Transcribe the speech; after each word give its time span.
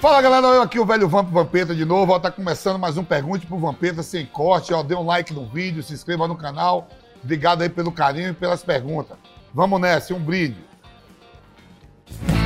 Fala 0.00 0.20
galera, 0.20 0.46
eu 0.48 0.62
aqui 0.62 0.78
o 0.78 0.84
velho 0.84 1.08
Vamp 1.08 1.30
Vampeta 1.30 1.74
de 1.74 1.84
novo, 1.84 2.12
ó, 2.12 2.18
tá 2.18 2.30
começando 2.30 2.78
mais 2.78 2.98
um 2.98 3.02
Pergunte 3.02 3.46
pro 3.46 3.58
Vampeta 3.58 4.02
sem 4.02 4.26
corte, 4.26 4.74
ó, 4.74 4.82
dê 4.82 4.94
um 4.94 5.06
like 5.06 5.32
no 5.32 5.46
vídeo, 5.46 5.82
se 5.82 5.94
inscreva 5.94 6.28
no 6.28 6.36
canal, 6.36 6.86
obrigado 7.24 7.62
aí 7.62 7.70
pelo 7.70 7.90
carinho 7.90 8.28
e 8.28 8.34
pelas 8.34 8.62
perguntas. 8.62 9.16
Vamos 9.54 9.80
nessa, 9.80 10.12
um 10.12 10.20
brinde. 10.20 10.62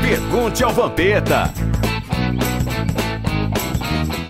Pergunte 0.00 0.62
ao 0.62 0.72
Vampeta. 0.72 1.52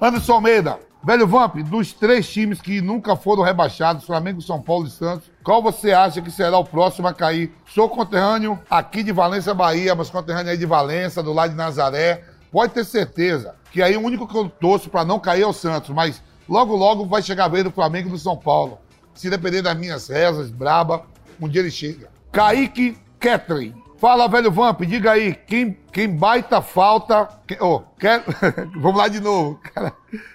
Anderson 0.01 0.33
Almeida, 0.33 0.79
velho 1.05 1.27
Vamp, 1.27 1.57
dos 1.57 1.93
três 1.93 2.27
times 2.27 2.59
que 2.59 2.81
nunca 2.81 3.15
foram 3.17 3.43
rebaixados, 3.43 4.07
Flamengo, 4.07 4.41
São 4.41 4.63
Paulo 4.63 4.87
e 4.87 4.91
Santos, 4.91 5.31
qual 5.45 5.63
você 5.63 5.93
acha 5.93 6.23
que 6.23 6.31
será 6.31 6.57
o 6.57 6.65
próximo 6.65 7.07
a 7.07 7.13
cair? 7.13 7.55
Sou 7.67 7.87
conterrâneo 7.87 8.59
aqui 8.71 9.03
de 9.03 9.13
Valência, 9.13 9.53
Bahia, 9.53 9.95
mas 9.95 10.09
conterrâneo 10.09 10.51
aí 10.53 10.57
de 10.57 10.67
Valença, 10.67 11.23
do 11.23 11.35
lado 11.35 11.51
de 11.51 11.57
Nazaré. 11.57 12.25
Pode 12.51 12.73
ter 12.73 12.85
certeza 12.85 13.55
que 13.71 13.83
aí 13.83 13.97
o 13.97 14.01
único 14.01 14.27
que 14.27 14.37
eu 14.37 14.49
torço 14.49 14.91
para 14.91 15.05
não 15.05 15.21
cair 15.21 15.43
é 15.43 15.47
o 15.47 15.53
Santos, 15.53 15.91
mas 15.91 16.23
logo, 16.49 16.75
logo 16.75 17.07
vai 17.07 17.23
chegar 17.23 17.45
a 17.45 17.49
vez 17.49 17.65
do 17.65 17.71
Flamengo 17.71 18.09
e 18.09 18.13
do 18.13 18.19
São 18.19 18.37
Paulo. 18.37 18.79
Se 19.15 19.31
depender 19.31 19.63
das 19.63 19.77
minhas 19.77 20.09
rezas, 20.09 20.51
braba, 20.51 21.07
um 21.41 21.49
dia 21.49 21.61
ele 21.61 21.71
chega. 21.71 22.09
Kaique 22.33 22.97
Catherine. 23.19 23.75
Fala, 23.99 24.27
velho 24.29 24.51
Vamp, 24.51 24.81
diga 24.81 25.13
aí, 25.13 25.35
quem, 25.35 25.77
quem 25.93 26.09
baita 26.09 26.63
falta. 26.63 27.29
Quem, 27.47 27.59
oh, 27.61 27.81
quer, 27.99 28.25
vamos 28.75 28.97
lá 28.97 29.09
de 29.09 29.21
novo. 29.21 29.61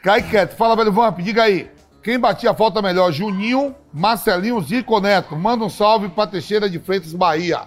Kaique 0.04 0.30
Catherine. 0.30 0.58
Fala, 0.58 0.76
velho 0.76 0.92
Vamp, 0.92 1.20
diga 1.20 1.44
aí. 1.44 1.72
Quem 2.06 2.20
batia 2.20 2.52
a 2.52 2.54
falta 2.54 2.84
melhor? 2.84 3.12
Juninho, 3.12 3.76
Marcelinho, 3.92 4.62
Zico 4.62 5.00
Neto. 5.00 5.36
Manda 5.36 5.66
um 5.66 5.70
salve 5.70 6.08
pra 6.08 6.28
Teixeira 6.28 6.70
de 6.70 6.78
Freitas, 6.78 7.14
Bahia. 7.14 7.64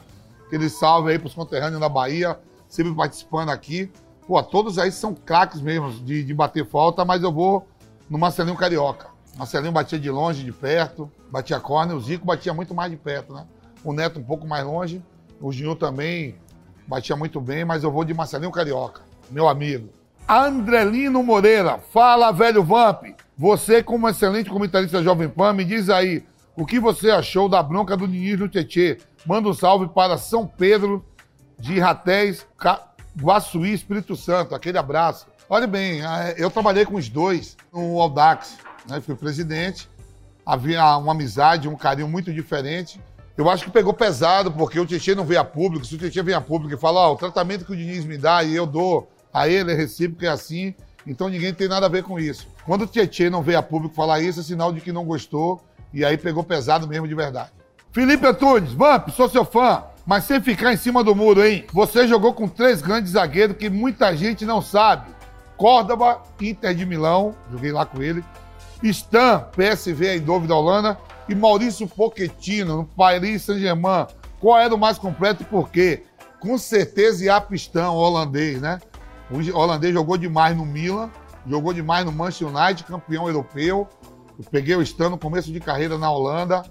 Aquele 0.46 0.70
salve 0.70 1.10
aí 1.10 1.18
pros 1.18 1.34
conterrâneos 1.34 1.80
da 1.80 1.88
Bahia, 1.88 2.38
sempre 2.68 2.94
participando 2.94 3.48
aqui. 3.48 3.90
Pô, 4.28 4.42
todos 4.42 4.78
aí 4.78 4.92
são 4.92 5.14
craques 5.14 5.58
mesmo 5.58 5.90
de, 5.90 6.22
de 6.22 6.34
bater 6.34 6.66
falta, 6.66 7.02
mas 7.02 7.22
eu 7.22 7.32
vou 7.32 7.66
no 8.10 8.18
Marcelinho 8.18 8.58
Carioca. 8.58 9.06
Marcelinho 9.38 9.72
batia 9.72 9.98
de 9.98 10.10
longe, 10.10 10.44
de 10.44 10.52
perto, 10.52 11.10
batia 11.30 11.58
corner, 11.58 11.96
o 11.96 12.00
Zico 12.00 12.26
batia 12.26 12.52
muito 12.52 12.74
mais 12.74 12.90
de 12.90 12.98
perto, 12.98 13.32
né? 13.32 13.46
O 13.82 13.90
Neto 13.90 14.20
um 14.20 14.22
pouco 14.22 14.46
mais 14.46 14.66
longe, 14.66 15.02
o 15.40 15.50
Ginho 15.50 15.74
também 15.74 16.34
batia 16.86 17.16
muito 17.16 17.40
bem, 17.40 17.64
mas 17.64 17.82
eu 17.82 17.90
vou 17.90 18.04
de 18.04 18.12
Marcelinho 18.12 18.52
Carioca, 18.52 19.00
meu 19.30 19.48
amigo. 19.48 19.88
Andrelino 20.28 21.22
Moreira, 21.22 21.78
fala 21.78 22.30
velho 22.30 22.62
Vamp. 22.62 23.04
Você, 23.34 23.82
como 23.82 24.10
excelente 24.10 24.50
comentarista 24.50 25.02
Jovem 25.02 25.30
Pan, 25.30 25.54
me 25.54 25.64
diz 25.64 25.88
aí 25.88 26.22
o 26.54 26.66
que 26.66 26.78
você 26.78 27.10
achou 27.10 27.48
da 27.48 27.62
bronca 27.62 27.96
do 27.96 28.06
Diniz 28.06 28.38
no 28.38 28.46
Tietê. 28.46 28.98
Manda 29.24 29.48
um 29.48 29.54
salve 29.54 29.88
para 29.88 30.18
São 30.18 30.46
Pedro 30.46 31.02
de 31.58 31.80
Ratéis, 31.80 32.46
Guaçuí, 33.20 33.72
Espírito 33.72 34.16
Santo. 34.16 34.54
Aquele 34.54 34.78
abraço. 34.78 35.26
Olha 35.48 35.66
bem, 35.66 36.02
é, 36.04 36.34
eu 36.36 36.50
trabalhei 36.50 36.84
com 36.84 36.96
os 36.96 37.08
dois 37.08 37.56
no 37.72 38.00
Audax, 38.00 38.58
né? 38.88 39.00
fui 39.00 39.14
presidente. 39.14 39.88
Havia 40.44 40.96
uma 40.96 41.12
amizade, 41.12 41.68
um 41.68 41.76
carinho 41.76 42.08
muito 42.08 42.32
diferente. 42.32 43.00
Eu 43.36 43.48
acho 43.48 43.64
que 43.64 43.70
pegou 43.70 43.92
pesado, 43.92 44.50
porque 44.50 44.80
o 44.80 44.86
Tietchan 44.86 45.14
não 45.14 45.24
veio 45.24 45.40
a 45.40 45.44
público. 45.44 45.84
Se 45.84 45.94
o 45.94 45.98
Tietchan 45.98 46.24
vem 46.24 46.34
a 46.34 46.40
público 46.40 46.74
e 46.74 46.78
fala, 46.78 47.00
ó, 47.00 47.10
oh, 47.10 47.14
o 47.14 47.16
tratamento 47.16 47.64
que 47.64 47.72
o 47.72 47.76
Diniz 47.76 48.04
me 48.04 48.18
dá 48.18 48.42
e 48.42 48.54
eu 48.54 48.66
dou 48.66 49.08
a 49.32 49.48
ele 49.48 49.72
é 49.72 49.74
recíproco, 49.74 50.24
é 50.24 50.28
assim, 50.28 50.74
então 51.06 51.28
ninguém 51.28 51.54
tem 51.54 51.68
nada 51.68 51.86
a 51.86 51.88
ver 51.88 52.02
com 52.02 52.18
isso. 52.18 52.48
Quando 52.64 52.82
o 52.82 52.86
Tietchan 52.86 53.30
não 53.30 53.42
veio 53.42 53.58
a 53.58 53.62
público 53.62 53.94
falar 53.94 54.20
isso, 54.20 54.40
é 54.40 54.42
sinal 54.42 54.72
de 54.72 54.80
que 54.80 54.90
não 54.90 55.04
gostou 55.04 55.62
e 55.92 56.04
aí 56.04 56.18
pegou 56.18 56.42
pesado 56.42 56.88
mesmo 56.88 57.06
de 57.06 57.14
verdade. 57.14 57.50
Felipe 57.92 58.26
Antunes, 58.26 58.72
Vamp, 58.72 59.08
sou 59.10 59.28
seu 59.28 59.44
fã 59.44 59.84
mas 60.08 60.24
sem 60.24 60.40
ficar 60.40 60.72
em 60.72 60.76
cima 60.78 61.04
do 61.04 61.14
muro, 61.14 61.44
hein? 61.44 61.66
Você 61.70 62.08
jogou 62.08 62.32
com 62.32 62.48
três 62.48 62.80
grandes 62.80 63.12
zagueiros 63.12 63.58
que 63.58 63.68
muita 63.68 64.16
gente 64.16 64.46
não 64.46 64.62
sabe. 64.62 65.10
Córdoba, 65.54 66.22
Inter 66.40 66.74
de 66.74 66.86
Milão, 66.86 67.34
joguei 67.52 67.70
lá 67.70 67.84
com 67.84 68.02
ele. 68.02 68.24
Stan, 68.82 69.46
PSV 69.54 70.16
em 70.16 70.20
dúvida 70.20 70.54
Holanda. 70.54 70.96
E 71.28 71.34
Maurício 71.34 71.86
Pochettino, 71.86 72.78
no 72.78 72.84
Paris 72.86 73.42
Saint-Germain. 73.42 74.06
Qual 74.40 74.58
era 74.58 74.74
o 74.74 74.78
mais 74.78 74.96
completo 74.96 75.42
e 75.42 75.44
por 75.44 75.68
quê? 75.68 76.04
Com 76.40 76.56
certeza 76.56 77.26
Iapistão, 77.26 77.94
holandês, 77.94 78.62
né? 78.62 78.80
O 79.30 79.58
holandês 79.58 79.92
jogou 79.92 80.16
demais 80.16 80.56
no 80.56 80.64
Milan, 80.64 81.10
jogou 81.46 81.74
demais 81.74 82.06
no 82.06 82.12
Manchester 82.12 82.48
United, 82.48 82.84
campeão 82.84 83.26
europeu. 83.26 83.86
Eu 84.38 84.44
peguei 84.50 84.74
o 84.74 84.80
Stan 84.80 85.10
no 85.10 85.18
começo 85.18 85.52
de 85.52 85.60
carreira 85.60 85.98
na 85.98 86.10
Holanda. 86.10 86.62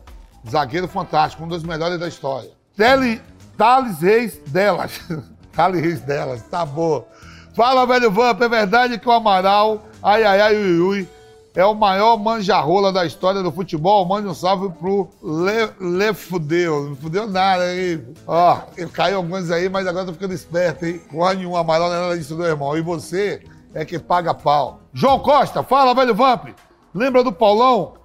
Zagueiro 0.49 0.87
fantástico, 0.87 1.43
um 1.43 1.47
dos 1.47 1.61
melhores 1.61 1.99
da 1.99 2.07
história. 2.07 2.57
Tele, 2.77 3.19
Thales 3.57 3.99
Reis 3.99 4.37
delas. 4.47 5.01
Thales 5.51 5.81
Reis 5.81 6.01
delas, 6.01 6.43
tá 6.43 6.63
bom. 6.63 7.07
Fala, 7.55 7.87
velho 7.87 8.11
Vamp, 8.11 8.39
é 8.39 8.47
verdade 8.47 8.99
que 8.99 9.09
o 9.09 9.11
Amaral, 9.11 9.83
ai, 10.01 10.23
ai, 10.23 10.39
ai, 10.39 10.55
ui, 10.55 10.79
ui, 10.79 11.09
é 11.55 11.65
o 11.65 11.73
maior 11.73 12.15
manjarrola 12.19 12.93
da 12.93 13.03
história 13.03 13.41
do 13.41 13.51
futebol? 13.51 14.05
Mande 14.05 14.27
um 14.27 14.33
salve 14.35 14.69
pro 14.77 15.09
Le, 15.23 15.73
Le 15.81 16.13
Fudeu. 16.13 16.89
Não 16.89 16.95
fudeu 16.95 17.27
nada 17.27 17.63
aí. 17.63 17.99
Ó, 18.27 18.59
eu 18.77 18.87
caí 18.87 19.15
alguns 19.15 19.49
aí, 19.49 19.67
mas 19.67 19.87
agora 19.87 20.05
tô 20.05 20.13
ficando 20.13 20.35
esperto, 20.35 20.85
hein? 20.85 21.01
Porra 21.11 21.33
nenhuma, 21.33 21.61
Amaral 21.61 21.89
não 21.89 21.95
é 21.95 22.01
nada 22.01 22.17
disso, 22.17 22.37
não, 22.37 22.45
irmão. 22.45 22.77
E 22.77 22.81
você 22.81 23.41
é 23.73 23.83
que 23.83 23.97
paga 23.97 24.35
pau. 24.35 24.81
João 24.93 25.17
Costa, 25.17 25.63
fala, 25.63 25.95
velho 25.95 26.13
Vamp. 26.13 26.49
Lembra 26.93 27.23
do 27.23 27.31
Paulão? 27.31 27.95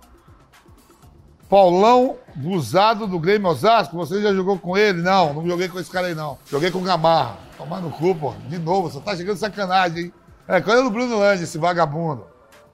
Paulão 1.52 2.16
Buzado 2.34 3.06
do 3.06 3.18
Grêmio 3.18 3.50
Osasco, 3.50 3.94
você 3.94 4.22
já 4.22 4.32
jogou 4.32 4.58
com 4.58 4.74
ele? 4.74 5.02
Não, 5.02 5.34
não 5.34 5.46
joguei 5.46 5.68
com 5.68 5.78
esse 5.78 5.90
cara 5.90 6.06
aí, 6.06 6.14
não. 6.14 6.38
Joguei 6.50 6.70
com 6.70 6.78
o 6.78 6.82
Gamarra. 6.82 7.36
Tomar 7.58 7.82
no 7.82 7.90
cu, 7.90 8.14
pô. 8.14 8.32
De 8.48 8.58
novo, 8.58 8.88
você 8.88 8.98
tá 9.00 9.14
chegando 9.14 9.36
sacanagem, 9.36 10.04
hein? 10.04 10.12
É, 10.48 10.62
coisa 10.62 10.82
do 10.82 10.90
Bruno 10.90 11.18
Lange, 11.18 11.44
esse 11.44 11.58
vagabundo. 11.58 12.24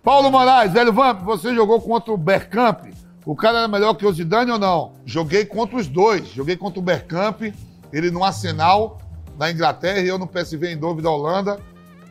Paulo 0.01 0.31
Moraes, 0.31 0.73
velho 0.73 0.93
Vamp, 0.93 1.25
você 1.25 1.53
jogou 1.53 1.81
contra 1.81 2.13
o 2.13 2.17
Bergkamp. 2.17 2.85
O 3.27 3.35
cara 3.35 3.59
era 3.59 3.67
melhor 3.67 3.95
que 3.95 4.07
o 4.07 4.13
Zidane 4.13 4.53
ou 4.53 4.61
não? 4.61 4.93
Joguei 5.05 5.45
contra 5.45 5.77
os 5.77 5.89
dois. 5.89 6.29
Joguei 6.29 6.57
contra 6.57 6.79
o 6.79 6.83
Bergkamp, 6.83 7.53
ele 7.93 8.13
no 8.13 8.23
Arsenal, 8.23 9.01
na 9.37 9.51
Inglaterra, 9.51 9.99
e 9.99 10.07
eu 10.07 10.19
no 10.19 10.29
PSV 10.29 10.75
em 10.75 10.79
dúvida 10.79 11.11
Holanda. 11.11 11.59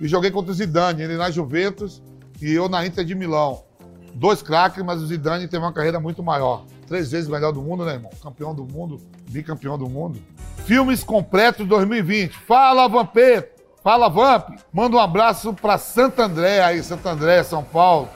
E 0.02 0.08
joguei 0.10 0.32
contra 0.32 0.52
o 0.52 0.54
Zidane, 0.54 1.02
ele 1.02 1.16
na 1.16 1.32
Juventus 1.32 2.04
e 2.42 2.52
eu 2.52 2.68
na 2.68 2.86
Inter 2.86 3.06
de 3.06 3.16
Milão 3.16 3.66
dois 4.18 4.42
craques, 4.42 4.84
mas 4.84 5.02
o 5.02 5.06
Zidane 5.06 5.48
teve 5.48 5.64
uma 5.64 5.72
carreira 5.72 6.00
muito 6.00 6.24
maior. 6.24 6.66
Três 6.88 7.12
vezes 7.12 7.30
melhor 7.30 7.52
do 7.52 7.62
mundo, 7.62 7.86
né, 7.86 7.94
irmão? 7.94 8.12
Campeão 8.22 8.54
do 8.54 8.66
mundo, 8.66 9.00
bicampeão 9.30 9.78
do 9.78 9.88
mundo. 9.88 10.20
Filmes 10.66 11.04
completos 11.04 11.68
2020. 11.68 12.34
Fala, 12.40 12.88
Vampeta! 12.88 13.58
Fala, 13.84 14.10
Vamp! 14.10 14.50
Manda 14.74 14.98
um 14.98 15.00
abraço 15.00 15.54
para 15.54 15.78
Santo 15.78 16.22
André, 16.22 16.62
aí, 16.62 16.84
Santo 16.84 17.08
André, 17.08 17.44
São 17.44 17.64
Paulo. 17.64 18.10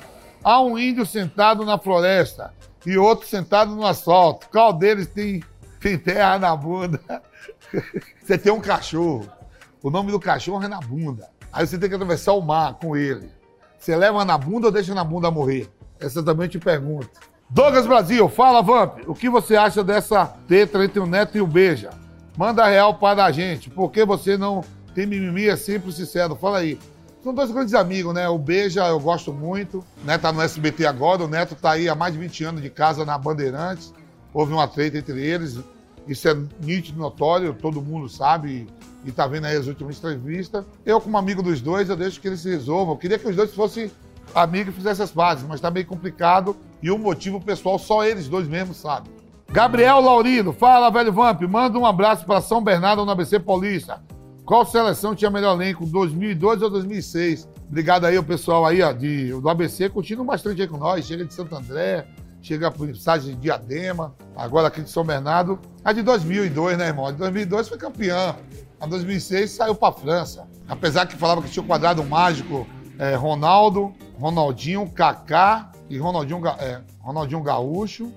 Há 0.44 0.60
um 0.60 0.78
índio 0.78 1.06
sentado 1.06 1.64
na 1.64 1.78
floresta 1.78 2.54
e 2.86 2.98
outro 2.98 3.28
sentado 3.28 3.74
no 3.76 3.86
asfalto. 3.86 4.50
Qual 4.50 4.74
deles 4.74 5.08
tem, 5.08 5.44
tem 5.80 5.98
terra 5.98 6.40
na 6.40 6.56
bunda? 6.56 7.00
você 8.22 8.38
tem 8.38 8.52
um 8.52 8.60
cachorro. 8.60 9.30
O 9.84 9.90
nome 9.90 10.12
do 10.12 10.20
cachorro 10.20 10.64
é 10.64 10.68
na 10.68 10.80
bunda. 10.80 11.30
Aí 11.54 11.66
você 11.66 11.78
tem 11.78 11.88
que 11.88 11.96
atravessar 11.96 12.34
o 12.34 12.42
mar 12.42 12.74
com 12.74 12.98
ele. 12.98 13.32
Você 13.78 13.96
leva 13.96 14.26
na 14.26 14.38
bunda 14.38 14.68
ou 14.68 14.74
deixa 14.74 14.94
na 14.94 15.04
bunda 15.04 15.32
morrer? 15.32 15.70
Essa 16.02 16.24
também 16.24 16.50
te 16.50 16.60
pergunto. 16.60 17.10
Douglas 17.50 17.86
Brasil, 17.86 18.28
fala, 18.28 18.62
Vamp. 18.62 19.00
O 19.08 19.14
que 19.14 19.30
você 19.30 19.56
acha 19.56 19.84
dessa 19.84 20.26
treta 20.48 20.84
entre 20.84 21.00
o 21.00 21.06
Neto 21.06 21.38
e 21.38 21.42
o 21.42 21.48
Beija? 21.48 21.92
Manda 22.38 22.66
real 22.66 22.96
para 22.96 23.26
a 23.26 23.32
gente. 23.32 23.70
Por 23.70 23.92
que 23.92 24.04
você 24.04 24.38
não 24.38 24.64
tem 24.96 25.06
mimimi? 25.06 25.48
É 25.48 25.56
sempre 25.56 25.92
sincero. 25.92 26.36
Fala 26.36 26.60
aí. 26.60 26.80
São 27.24 27.34
dois 27.34 27.52
grandes 27.52 27.74
amigos, 27.76 28.14
né? 28.14 28.28
O 28.28 28.38
Beija 28.38 28.88
eu 28.88 29.00
gosto 29.00 29.32
muito. 29.32 29.84
Neto 30.04 30.22
tá 30.22 30.32
no 30.32 30.42
SBT 30.42 30.86
agora. 30.86 31.24
O 31.24 31.28
Neto 31.28 31.54
tá 31.54 31.72
aí 31.72 31.88
há 31.88 31.94
mais 31.94 32.14
de 32.14 32.20
20 32.20 32.44
anos 32.46 32.62
de 32.62 32.70
casa 32.70 33.06
na 33.06 33.18
Bandeirantes. 33.18 33.94
Houve 34.34 34.54
uma 34.54 34.68
treta 34.68 34.98
entre 34.98 35.22
eles. 35.22 35.60
Isso 36.08 36.28
é 36.28 36.36
nítido, 36.64 37.00
notório, 37.00 37.54
todo 37.54 37.82
mundo 37.82 38.10
sabe 38.10 38.68
e 39.06 39.12
tá 39.12 39.28
vendo 39.28 39.46
aí 39.46 39.56
as 39.56 39.68
últimas 39.68 39.98
entrevistas. 39.98 40.66
Eu, 40.86 41.00
como 41.00 41.18
amigo 41.18 41.44
dos 41.44 41.62
dois, 41.62 41.90
eu 41.90 41.96
deixo 41.96 42.20
que 42.20 42.28
eles 42.28 42.40
se 42.40 42.50
resolvam. 42.50 42.94
Eu 42.94 42.98
queria 42.98 43.20
que 43.20 43.28
os 43.28 43.36
dois 43.36 43.54
fossem 43.54 43.92
amigo 44.36 44.72
fizesse 44.72 45.02
as 45.02 45.12
bases, 45.12 45.46
mas 45.48 45.62
tá 45.62 45.70
meio 45.72 45.86
complicado 45.86 46.56
e 46.82 46.90
o 46.90 46.98
motivo 46.98 47.40
pessoal 47.40 47.78
só 47.78 48.04
eles 48.06 48.28
dois 48.28 48.48
mesmos 48.48 48.78
sabem. 48.78 49.12
Gabriel 49.52 50.00
Laurino, 50.00 50.54
fala, 50.54 50.90
velho 50.90 51.12
Vamp, 51.12 51.42
manda 51.42 51.78
um 51.78 51.86
abraço 51.86 52.26
para 52.26 52.40
São 52.40 52.64
Bernardo 52.64 53.06
no 53.06 53.12
ABC 53.12 53.40
Paulista. 53.40 54.02
Qual 54.46 54.66
seleção 54.66 55.14
tinha 55.14 55.30
melhor 55.30 55.56
elenco, 55.56 55.86
2002 55.86 56.62
ou 56.62 56.70
2006? 56.70 57.48
Obrigado 57.68 58.06
aí, 58.06 58.18
o 58.18 58.24
pessoal 58.24 58.66
aí, 58.66 58.82
ó, 58.82 58.92
de, 58.92 59.32
do 59.32 59.50
ABC, 59.50 59.90
continua 59.90 60.26
bastante 60.26 60.62
aí 60.62 60.68
com 60.68 60.78
nós, 60.78 61.06
chega 61.06 61.26
de 61.26 61.34
Santo 61.34 61.56
André, 61.56 62.06
chega 62.42 62.72
por 62.72 62.88
mensagem 62.88 63.36
de 63.36 63.42
Diadema, 63.42 64.16
agora 64.36 64.68
aqui 64.68 64.82
de 64.82 64.90
São 64.90 65.04
Bernardo. 65.04 65.60
A 65.84 65.94
de 65.94 66.02
2002, 66.02 66.78
né, 66.78 66.88
irmão? 66.88 67.08
A 67.08 67.12
de 67.12 67.18
2002 67.18 67.70
foi 67.70 67.78
campeã. 67.78 68.36
A 68.80 68.86
2006 68.88 69.52
saiu 69.52 69.76
para 69.76 69.94
França. 69.94 70.48
Apesar 70.68 71.06
que 71.06 71.16
falava 71.16 71.42
que 71.42 71.50
tinha 71.50 71.64
o 71.64 71.68
quadrado 71.68 72.04
mágico 72.04 72.66
é, 72.98 73.16
Ronaldo, 73.16 73.94
Ronaldinho, 74.22 74.88
Kaká 74.88 75.72
e 75.90 75.98
Ronaldinho, 75.98 76.46
é, 76.60 76.80
Ronaldinho 77.00 77.42
Gaúcho, 77.42 78.14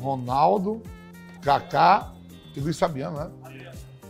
Ronaldo, 0.00 0.80
Kaká 1.42 2.12
e 2.54 2.60
Luiz 2.60 2.78
Fabiano, 2.78 3.18
né? 3.18 3.28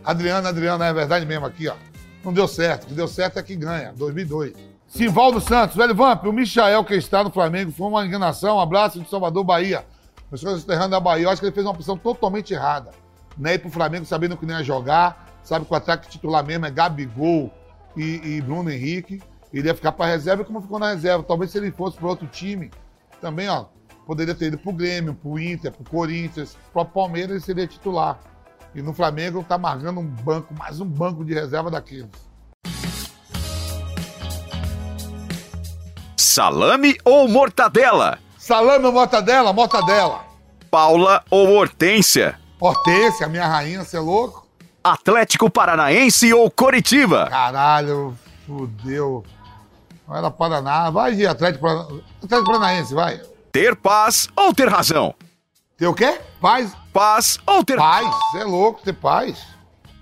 Adriano, 0.04 0.46
Adriano, 0.46 0.84
é 0.84 0.92
verdade 0.92 1.24
mesmo 1.24 1.46
aqui, 1.46 1.66
ó. 1.66 1.74
Não 2.22 2.34
deu 2.34 2.46
certo. 2.46 2.84
O 2.84 2.86
que 2.88 2.94
deu 2.94 3.08
certo 3.08 3.38
é 3.38 3.42
que 3.42 3.56
ganha. 3.56 3.94
2002. 3.94 4.52
Simvaldo 4.86 5.40
Santos. 5.40 5.74
Velho 5.74 5.94
Vamp, 5.94 6.24
o 6.24 6.32
Michael 6.32 6.84
que 6.84 6.94
está 6.94 7.24
no 7.24 7.30
Flamengo 7.30 7.72
foi 7.72 7.86
uma 7.86 8.04
enganação. 8.04 8.56
Um 8.56 8.60
abraço 8.60 9.00
de 9.00 9.08
Salvador, 9.08 9.42
Bahia. 9.42 9.86
Os 10.30 10.42
coisas 10.42 10.64
terrando 10.64 10.90
da 10.90 11.00
Bahia. 11.00 11.24
Eu 11.24 11.30
acho 11.30 11.40
que 11.40 11.46
ele 11.46 11.54
fez 11.54 11.64
uma 11.64 11.72
opção 11.72 11.96
totalmente 11.96 12.52
errada. 12.52 12.90
Né? 13.38 13.54
Ir 13.54 13.58
pro 13.58 13.70
Flamengo 13.70 14.04
sabendo 14.04 14.36
que 14.36 14.44
não 14.44 14.58
ia 14.58 14.64
jogar. 14.64 15.26
Sabe 15.42 15.64
que 15.64 15.72
o 15.72 15.76
ataque 15.76 16.08
titular 16.08 16.44
mesmo 16.44 16.66
é 16.66 16.70
Gabigol 16.70 17.50
e, 17.96 18.20
e 18.22 18.40
Bruno 18.42 18.70
Henrique. 18.70 19.22
Ele 19.52 19.68
ia 19.68 19.74
ficar 19.74 19.92
para 19.92 20.10
reserva 20.10 20.44
como 20.44 20.60
ficou 20.60 20.78
na 20.78 20.90
reserva. 20.90 21.22
Talvez 21.22 21.50
se 21.50 21.58
ele 21.58 21.70
fosse 21.70 21.96
para 21.96 22.08
outro 22.08 22.26
time, 22.26 22.70
também, 23.20 23.48
ó, 23.48 23.66
poderia 24.06 24.34
ter 24.34 24.46
ido 24.46 24.58
pro 24.58 24.72
Grêmio, 24.72 25.14
pro 25.14 25.38
Inter, 25.38 25.72
pro 25.72 25.90
Corinthians, 25.90 26.56
pro 26.72 26.84
Palmeiras 26.84 27.30
ele 27.30 27.40
seria 27.40 27.66
titular. 27.66 28.18
E 28.74 28.82
no 28.82 28.92
Flamengo 28.92 29.44
tá 29.46 29.56
marcando 29.56 30.00
um 30.00 30.06
banco, 30.06 30.54
mais 30.54 30.80
um 30.80 30.86
banco 30.86 31.24
de 31.24 31.34
reserva 31.34 31.70
daqueles. 31.70 32.10
Salame 36.16 36.96
ou 37.04 37.26
mortadela? 37.26 38.18
Salame 38.36 38.84
ou 38.84 38.92
mortadela? 38.92 39.52
Mortadela. 39.52 40.24
Paula 40.70 41.24
ou 41.30 41.48
Hortência? 41.54 42.38
Hortência, 42.60 43.26
minha 43.28 43.46
rainha, 43.46 43.82
você 43.82 43.96
é 43.96 44.00
louco? 44.00 44.46
Atlético 44.84 45.50
Paranaense 45.50 46.32
ou 46.32 46.50
Coritiba? 46.50 47.26
Caralho, 47.28 48.16
fudeu. 48.48 49.22
Não 50.08 50.16
era 50.16 50.30
Paraná. 50.30 50.88
Vai 50.88 51.14
de 51.14 51.26
Atlético, 51.26 51.62
Parana... 51.62 52.00
Atlético 52.22 52.50
Paranaense, 52.50 52.94
vai. 52.94 53.20
Ter 53.52 53.76
paz 53.76 54.28
ou 54.34 54.54
ter 54.54 54.68
razão? 54.68 55.14
Ter 55.76 55.86
o 55.86 55.94
quê? 55.94 56.18
Paz? 56.40 56.72
Paz 56.92 57.38
ou 57.46 57.62
ter... 57.62 57.76
Paz, 57.76 58.06
você 58.06 58.38
é 58.38 58.44
louco, 58.44 58.80
ter 58.82 58.94
paz. 58.94 59.46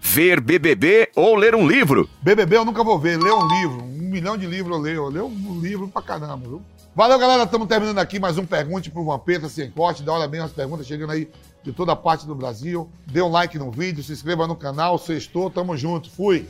Ver 0.01 0.41
BBB 0.41 1.11
ou 1.17 1.35
ler 1.35 1.55
um 1.55 1.67
livro? 1.67 2.09
BBB 2.23 2.59
eu 2.59 2.65
nunca 2.65 2.85
vou 2.85 2.99
ver, 2.99 3.19
ler 3.19 3.33
um 3.33 3.47
livro. 3.49 3.83
Um 3.83 4.09
milhão 4.09 4.37
de 4.37 4.47
livros 4.47 4.77
eu 4.77 4.83
leio. 4.83 4.97
Eu 4.97 5.09
leio 5.09 5.27
um 5.27 5.61
livro 5.61 5.89
pra 5.89 6.01
caramba, 6.01 6.49
viu? 6.49 6.63
Valeu, 6.95 7.19
galera. 7.19 7.43
Estamos 7.43 7.67
terminando 7.67 7.99
aqui 7.99 8.19
mais 8.21 8.39
um 8.39 8.47
Pergunte 8.47 8.91
pro 8.91 9.05
Vampeta 9.05 9.49
Sem 9.49 9.71
Corte. 9.71 10.05
Da 10.05 10.13
hora 10.13 10.29
mesmo 10.29 10.47
as 10.47 10.53
perguntas 10.53 10.87
chegando 10.87 11.11
aí 11.11 11.29
de 11.63 11.73
toda 11.73 11.97
parte 11.97 12.25
do 12.25 12.35
Brasil. 12.35 12.89
Dê 13.07 13.21
um 13.21 13.31
like 13.31 13.59
no 13.59 13.71
vídeo, 13.71 14.03
se 14.03 14.13
inscreva 14.13 14.47
no 14.47 14.55
canal. 14.55 14.97
Sextou, 14.97 15.51
tamo 15.51 15.77
junto. 15.77 16.09
Fui. 16.09 16.47